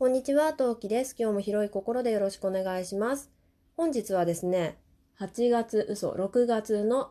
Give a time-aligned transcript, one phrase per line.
[0.00, 1.16] こんにちは、トウキです。
[1.18, 3.32] 今日も広い心でよろしくお願いします。
[3.76, 4.78] 本日はですね、
[5.18, 7.10] 8月、嘘、6月の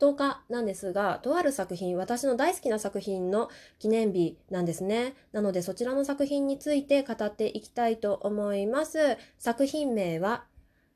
[0.00, 5.14] 10日なんですが、とある作品、私の大好きな作品の記念日なんですね。
[5.32, 9.18] なのでそちらの作品について語っていきたいと思います。
[9.36, 10.46] 作品名は、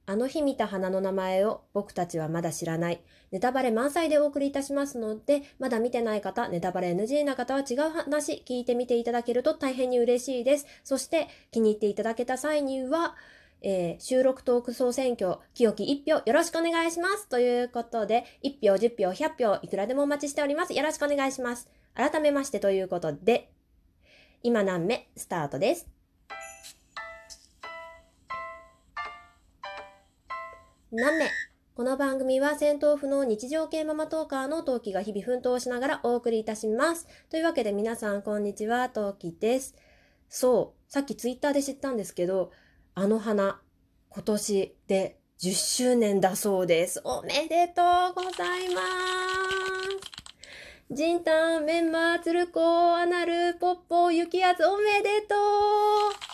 [0.09, 3.03] あの日見た花の名前を僕たちはまだ知らない。
[3.33, 10.67] ネタバレ満載でお送りいたしますので、まだ見てない方、ネタバレ NG な方は違う話聞いてみていただけると大変に嬉しいです。
[10.85, 13.17] そして気に入っていただけた際には、
[13.63, 17.29] えー収録トーク総選挙、清き1票よろしくお願いします。
[17.29, 20.73] ということで、1票、10票、100票、いくらでもお待ちしております。
[20.73, 21.69] よろしくお願いします。
[21.95, 23.51] 改めましてということで、
[24.45, 25.09] 今何目？
[25.17, 25.96] スタートです。
[30.93, 31.29] 何目
[31.75, 37.09] この番組は戦闘不能日常系ママトーカーのトウキが日々奮闘しながらお送りいたします。
[37.29, 39.75] というわけで皆さんこんにちは、トウキです。
[40.29, 42.53] そう、さっきツイッターで知ったんですけど、
[42.95, 43.61] あの花、
[44.11, 47.01] 今年で10周年だそうです。
[47.03, 48.81] おめでとうございま
[50.89, 50.95] す。
[50.95, 56.26] ジンタン、メンマー、ツルコ、アナル、ポッポ、ユキアツ、おめでとう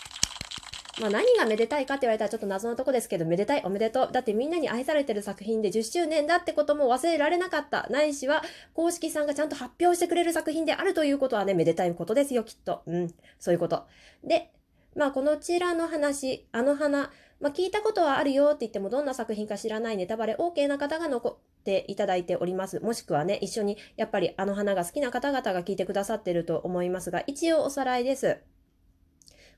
[0.99, 4.11] まあ何がめでたいかって言われたらちょっと謎のとこですけど、めでたい、おめでとう。
[4.11, 7.87] だってみんなに愛されてる作品で10周年だってことも忘れられなかった。
[7.89, 12.83] ないしは、公式さんがちゃんと発表してくれる作品であるということはね、めでたいことですよ、きっと。
[12.85, 13.85] うん、そういうこと。
[14.23, 14.51] で、
[14.95, 22.79] まあこのちらの話、あの花、まあ聞いたことはあるよって言ってもどんな作品か知らないネタバレ OK な方が残っていただいております。
[22.81, 28.37] もしくはね、一緒にやっぱりあの花が好きな方々が聞いてくださってると思いますが、一応おさらいです。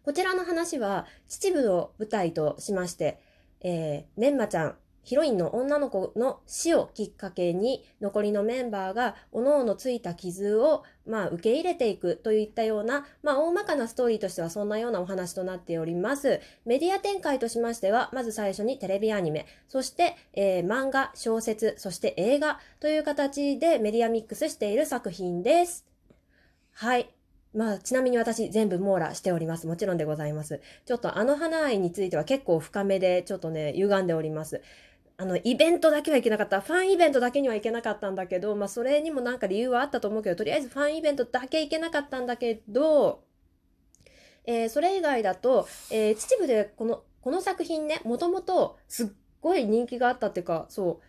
[0.05, 3.19] こちらの話は秩父を舞台としまして、
[3.61, 16.39] えー、メンマちゃん、ヒロインの女の子の死をきっかけに残りのメンバーが各々ついた傷をまあ受け入れていくといったようなまあ大まかなストーリーとしてはそんなようなお話となっております。
[16.65, 25.83] メディア展開としましてはまず最初にテレビアニメ、そして、えー漫画、小説、そして映画という形でメディアミックスしている作品です。
[26.73, 27.09] はい。
[27.55, 29.65] まあ、ちなみに私全部網羅しております。
[29.65, 30.61] もちろんでございます。
[30.85, 34.61] ちょっとあの花愛については結構深めで、ちょっとね、歪んでおります。
[35.17, 36.59] あの、イベントだけは行けなかった。
[36.59, 43.23] ファンイベントだけには行けなかったんだけど、まあ、それにもなんか理由はあったと思うけど、とりあえずファンイベントだけ行けなかったんだけど、
[44.45, 49.07] えーそれ以外だと、えー秩父でこの、この作品ね、もともとすっ
[49.41, 50.99] ごい人気があったっていうか、そ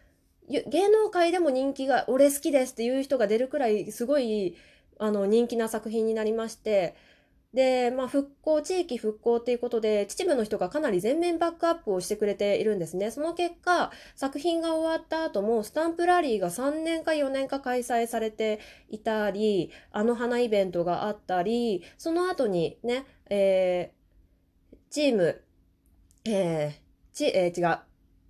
[0.48, 4.56] う、芸能界でも人気が、俺好きですっていう人が出るくらい、すごい、
[4.98, 6.94] あの、人気な作品になりまして、
[7.54, 13.10] で、まあ、復興、地域復興っていうことで、秩父の人がかなり全面バックアップをしてくれているんですね。
[13.10, 23.96] その結果、作品が終わった後も、スタンプラリーが3年か4年か開催されていたり、あの花イベントがあったり、その後にね、えー
[24.90, 25.42] チーム、
[26.24, 26.72] えー
[27.12, 27.78] ち、えー違う、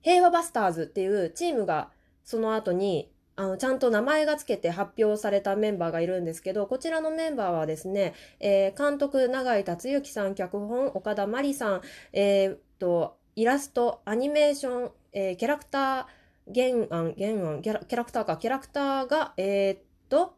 [0.03, 1.91] 平和バスターズっていうチームが
[2.25, 11.81] その後に、あの、ちゃんと名前がつけて発表されたメンバーがいるんですけど、こちらのメンバーはですね、えー監督、永井達之さん、脚本、岡田真理さん、
[12.15, 20.35] えーっと、イラスト、アニメーション、えーキャラクター、原案、原案、キャラクターか、キャラクターが、えーっと、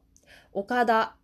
[0.52, 1.14] 岡田、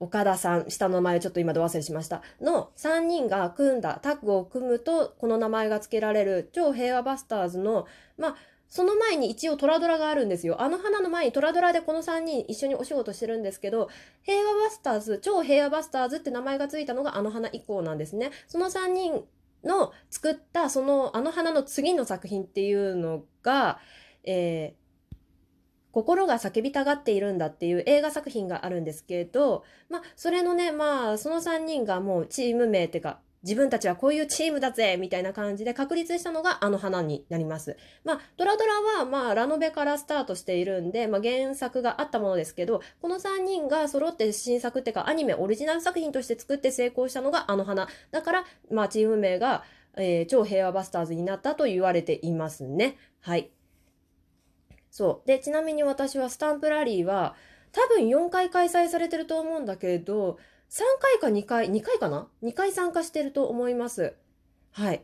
[0.00, 2.22] 岡田さん、下の名前をちょっと今ど忘れしました。
[2.40, 8.36] の3人が組んだタッグを組むと、この名前が付けられる超平和バスターズの、まあ、
[8.68, 10.60] その前に一応トラドラがあるんですよ。
[10.60, 13.88] あの花の前にトラドラでこの3人一緒にお仕事してるんですけど、
[14.22, 18.30] 平和バスターズ、超平和バスターズって名前がついたのがあの花以降なんですね。
[18.46, 19.24] その3人
[19.64, 23.78] の作ったそのあの花の次の作品っていうのが、
[24.24, 24.88] えー
[25.90, 37.76] 心が叫びたがっているんだっていう映画作品があるんですけど、まあ、それのね、まあ、その3人がもうチーム名っていうか、自分たちはこういうチームだぜみたいな感じで確立したのがあの花になります。
[38.04, 47.88] まあ、ドラドラは、まあ、ラノベからスタートしているんで、まあ、原作があったものですけど、この3人が揃って新作っていうか、アニメオリジナル作品として作って成功したのがあの花。
[48.10, 49.64] だから、まあ、チーム名が、
[49.96, 52.96] えー超平和バスターズになったと言われていますね。
[53.20, 53.50] はい。
[54.90, 55.28] そう。
[55.28, 57.34] で、ちなみに私はスタンプラリーは、
[57.72, 60.38] 多分4回開催されてると思うんだけど、
[60.70, 64.14] 3回か2回、2回かな ?2 回参加してると思います。
[64.72, 65.02] はい。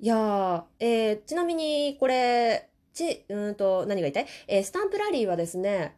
[0.00, 4.26] いやー、えーちなみに、これ、ち、うーんと、何が言いたい？
[4.48, 5.96] えースタンプラリーはですね、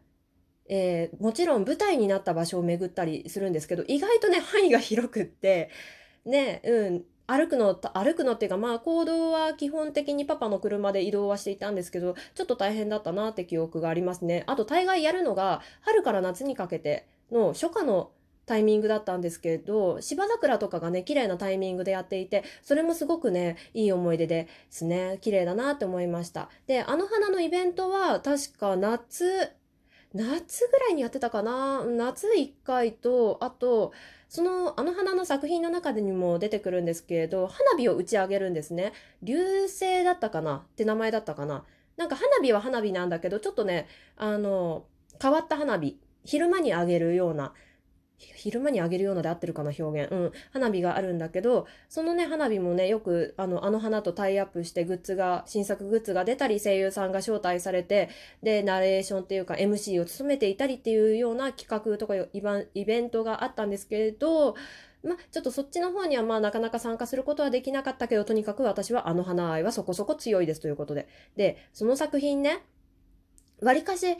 [0.69, 5.69] えーもちろん舞台になった場所を巡ったりするんですけど、意外とね、範囲が広くって、
[6.25, 14.43] ね、うん、歩くの、歩くのっていうか、まあ、行動は基本的にパパの車で移動はしていたんですけど、ちょっと大変だったなって記憶がありますね。
[14.47, 18.11] あと、大概やるのが、春から夏にかけての初夏の
[18.49, 25.19] タイミングだったんですけど芝桜とかがね綺麗なタイミングでやっていてそれもすごくねいい思い出ですね。
[25.21, 26.49] 綺麗だなって思いました。
[26.65, 29.51] であの花のイベントは確か夏
[30.15, 31.85] 夏ぐらいにやってたかな？
[31.85, 33.93] 夏1回とあと
[34.27, 38.93] そのあの花の作品の中でにも出てくるんですけれど花火を打ち上げるんですね。
[39.21, 40.65] 流星だったかな？
[40.65, 41.63] って名前だったかな？
[41.97, 43.87] なんか花火は花火なんだけどちょっとね
[44.17, 44.85] あの
[45.21, 47.53] 変わった花火昼間にあげるような
[48.19, 50.11] 昼間にあげるようなで合ってるかな表現。
[50.11, 50.31] うん。
[50.51, 58.09] 花火があるんだけど、そのね、花火もね、よく、あの、あの花とタイアップしてグッズが、新作グッズが出たり、声優さんが招待されて、
[58.43, 64.55] で、ナレーションっていうか MC を務めていたりっていうような企画とかイベントがあったんですけれど、
[65.03, 71.07] まあ、ちょっとそっちの方にはまあなかなか参加することはできなかったけど、とにかく私はあの花愛はそこそこ強いですということで。
[71.37, 72.63] で、その作品ね、
[73.61, 74.17] わりかし、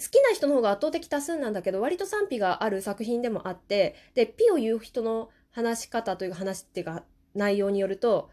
[0.00, 7.02] 好きな人の方が圧倒的多数なんだけど割と賛否がある作品でもあってでピを言う人の話し方というか話っていうか
[7.34, 8.30] 内容によると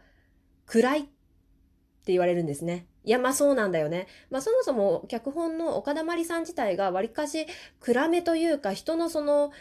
[0.66, 2.86] 暗いって言われるんですね。
[3.04, 4.06] いやまあそうなんだよね。
[4.30, 7.46] まあそもそも脚本の岡田まりさん自体がわりかし
[7.80, 9.52] 暗めというか人のその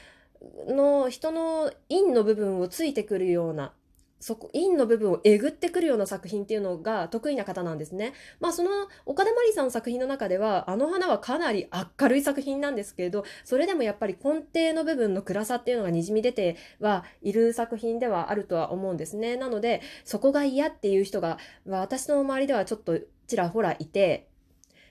[0.67, 3.73] の人の陰の部分をついてくるような
[4.19, 8.13] そこ、陰の部分をえぐってくるような作品っていうのが得意な方なんですね。
[8.39, 8.69] まあその
[9.05, 11.67] 岡田真理さんの作品の中では、あの花はかなり
[11.99, 19.35] 明るい作品なんですけれど、それでもやっぱり根底の部分の暗さっていうのがにじみ出てはいる作品ではあるとは思うんですね。
[19.35, 21.37] なので、そこが嫌っていう人が、
[21.67, 24.27] 私の周りではちょっとちらほらいて、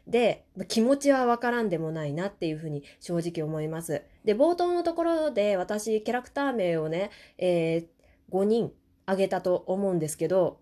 [0.07, 4.03] で、気持ちはわからんでもないなっていうふうに正直思います。
[4.25, 8.73] で、冒頭のところで私、キャラクター名をね、えー、5人
[9.07, 10.61] あげたと思うんですけど、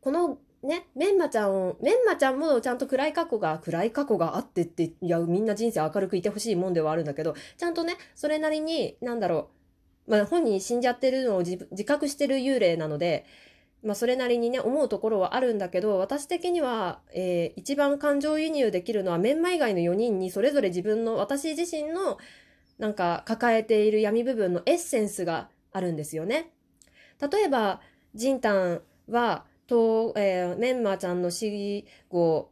[0.00, 9.50] このね、メンマちゃんを、メンマちゃんもちゃんと暗い過去が、暗い過去があってって、いや、みんな人生明るくいてほしいもんではあるんだけど、ちゃんとね、それなりに、なんだろ
[10.06, 13.24] う、まあ本人死んじゃってるのを自覚してる幽霊なので、
[13.84, 22.18] まあそれなりにね、思うところはあるんだけど、私的には、えー、一番感情輸入できるのはメンマ以外の4人にそれぞれ自分の、私自身の、
[22.78, 26.50] なんか抱えている闇部分のエッセンスがあるんですよね。
[27.20, 27.80] 例えば、
[28.14, 32.50] ジンタンは、と、えー、メンマちゃんの死後、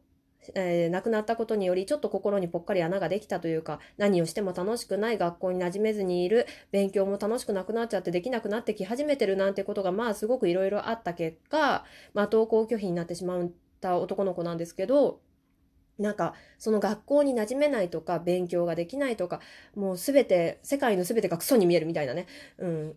[0.54, 11.84] えー、亡くなったことによりちょっと心にぽっかり穴ができたというか何をしても楽しくない学校に馴染めずにいる勉強も楽しくなくなっちゃってできなくなってき始めてるなんてことがまあすごくいろいろあった結果、
[12.14, 15.20] まあ、登校拒否になってしまった男の子なんですけど
[15.98, 19.40] なんかその学校に馴染めないとか勉強ができないとか
[19.74, 22.26] もう全て世界の全てがクソに見えるみたいなね、
[22.58, 22.96] うん、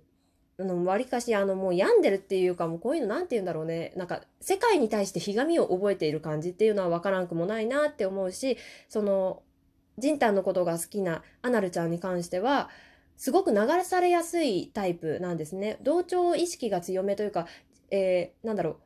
[0.63, 3.93] の、割かし、あの、もう病んでるっていうか、もうこういうのなんて言うんだろうね。
[3.95, 8.57] なんか、世界に対してひがみを覚えている感じっていうのはわからんくもないなって思うし、
[8.87, 9.43] その、
[9.97, 12.69] ジンタンのことが好きなアナルちゃんに関しては、
[13.17, 15.77] すごく流されやすいタイプなんですね。
[15.81, 17.47] 同調意識が強めというか、
[17.91, 18.77] えー、なんだろう。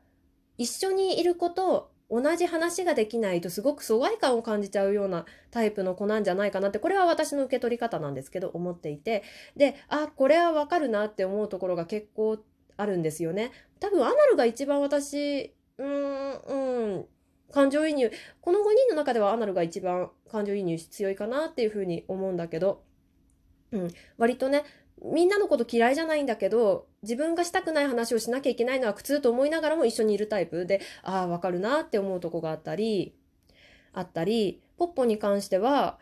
[0.58, 9.24] 一緒にいること同じ話ができないとすごく疎外感を感じちゃうようなタイプの子なんじゃないかなってこれは私の受け取り方なんですけど思っていて
[9.58, 12.38] であこれはわかるなって思うところが結構
[12.78, 13.52] あるんですよね。
[13.80, 17.06] 多分アナルが一番私うーんうん
[17.52, 18.12] 感情移入
[18.42, 22.84] この5人の中ではアナルが一番感情移入強いかなっていうふうに思うんだけど、
[23.72, 23.88] うん、
[24.20, 24.64] 割とね
[25.04, 30.66] みんなのこと嫌いじゃないんだけど、自分がしたくない話をしなきゃいけないのは苦痛と思いながらも一緒にいるタイプ。
[30.66, 33.14] で、ああ、わかるなって思うとこがあったり、
[33.94, 36.00] あったり、ポッポに関しては、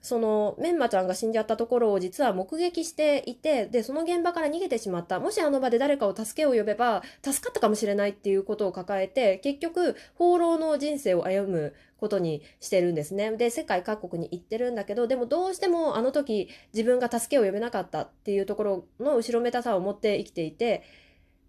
[0.00, 5.18] そのメンマちゃんが死んじゃったところを実は目撃していてでその現場から逃げてしまった。
[5.18, 13.36] もしあの場で誰かを助けを呼べば助かったかもしれないっていうことを抱えて結局放浪の人生を歩むことにしてるんですね。
[13.36, 20.84] で世界各国に行ってるんだけどでもどうしてもあの時自分が助けを呼べなかったっていうところの後ろめたさを持って生きていて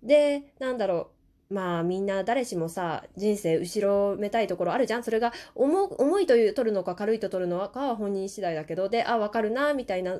[0.03, 1.53] でなんだろう。
[1.53, 5.03] まあみんな誰しもさ人生後ろめたいところあるじゃん。
[5.03, 10.19] それが重重いという取るのか軽いと取るのかは本人次第だけどであ分かるなみたいな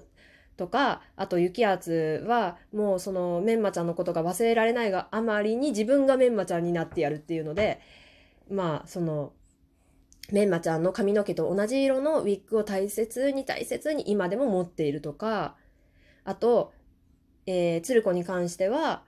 [0.57, 7.79] とかあと雪圧はもうそのメンマちゃんのことが忘れられないがあまりに自分がメンマちゃんになってやるっていうので
[8.51, 9.31] まあその
[10.31, 15.55] メンマちゃんの髪の毛と同じ色のウィッグを大切に大切に今でも持っているとか
[16.23, 16.73] あと、
[17.45, 19.03] えー、鶴子に関しては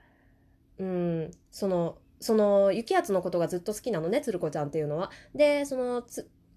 [0.78, 5.10] うんそのその雪圧のことがずっと好きなのね鶴子ちゃんっていうのは。
[5.34, 6.04] でその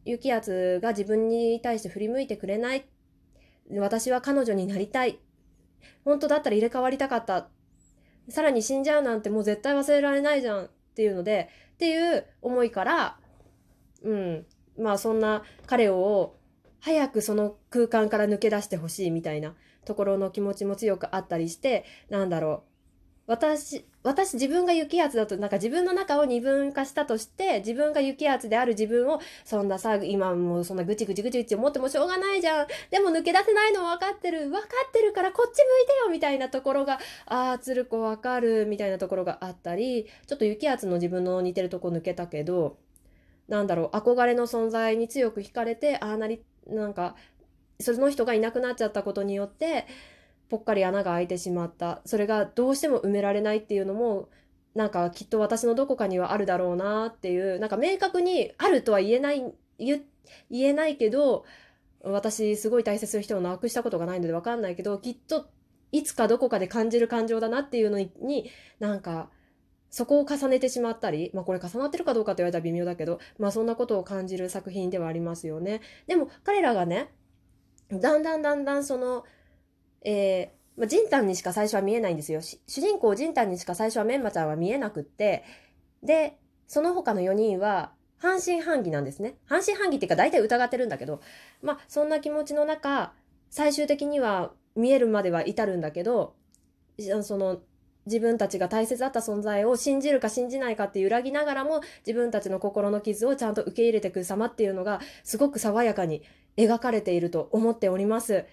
[0.06, 2.86] 雪圧が自分に対して振り向いてくれない。
[3.72, 5.18] 私は彼女になりたい。
[6.04, 7.50] 本当だったら入れ替わりたかった。
[8.30, 13.20] さらに死んじゃうなんてもう絶対忘れられないじゃんっていうのでっていう思いから
[14.04, 14.46] うん
[14.78, 16.36] まあそんな彼を
[16.80, 19.56] 早くその空間から抜け出してほしいみたいな
[19.86, 22.76] ところの気持ちも強くあったりしてなんだろう。
[23.28, 32.68] 私私自分が雪圧だとなんか自分の中を二分化したとして自分が雪圧である自分をそんなさ今もうそんなぐちぐちぐちぐち思ってもしょうがないじゃん。
[32.92, 34.50] でも抜け出せないの分かってる。
[34.52, 42.78] 分かってるからこっち向いてよみたいなところがああ鶴子分かるみたいなところがあったりちょっと雪圧の自分の似てるとこ抜けたけど
[43.48, 47.16] なんだろう憧れの存在に強く惹かれてああなりなんか
[47.80, 49.86] その人がいなくなっちゃったことによって
[50.50, 52.02] ぽっかり穴が開いてしまった。
[52.06, 54.30] それがどうしても埋められないっていうのも
[54.76, 60.02] なんかきっと私のどこかにはあるだろうなっていうなんか明確にあるとは言えない言
[60.52, 61.46] えないけど
[62.04, 65.48] 私すごい大切な人を亡くしたことがないので分かんないけどきっと
[65.92, 69.30] いつかどこかで感じる感情だなっていうのになんか
[69.96, 75.80] そこを重ねてしまったり、まあこれ重なってるかどうかと言われたら微妙だけど、まあそんなことを感じる作品ではありますよね。
[76.06, 77.14] でも彼らがね、
[77.90, 79.24] だんだんだんだんその
[80.02, 82.42] えー、まあ、ジンタンにしか最初は見えないんですよ。
[82.42, 85.46] 主人公ジンタンにしか最初はメンマちゃんは見えなくって、
[86.04, 86.38] で、
[86.68, 89.36] その他の4人は半信半疑なんですね。
[89.46, 91.22] 半信半疑っていうか大体疑ってるんだけど、
[91.62, 93.14] まあそんな気持ちの中、
[93.50, 96.36] 最終的には見えるまでは至るんだけど、
[97.22, 97.62] その
[98.06, 106.22] 自分たちが大切だった存在を信じるか信じないかって揺らぎながらも自分たちの心の傷をちゃんと受け入れていく様っていうのがすごく爽やかに
[106.58, 108.46] 描かれていると思っております。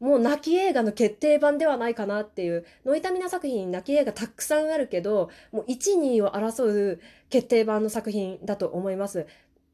[0.00, 9.26] もう泣き映画の決定版ではないかなっていう、ノイタミナ作品泣き映画たくさんあるけど、もう1、2を争う決定版の作品だと思います。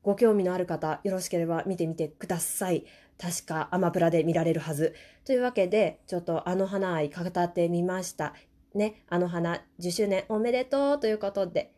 [0.02, 2.84] ご興味のある方、よろしければ見てみてください。
[3.20, 4.94] 確かアマプラで見られるはず。
[5.24, 8.34] というわけで、ちょっとあの花愛語ってみました。
[8.76, 11.72] ね、あの花10周年おめでとうということで。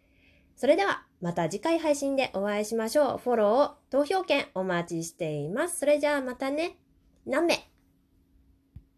[0.56, 3.18] それでは、また次回配信でお会いしましょう。
[3.18, 5.78] フォロー、投票券お待ちしています。
[5.78, 6.76] それじゃあまたね。
[7.26, 7.77] 何名？